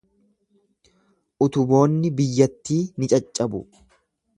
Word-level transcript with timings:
Utuboonni 1.47 2.13
biyyattii 2.23 2.83
ni 2.97 3.15
caccabu. 3.15 3.67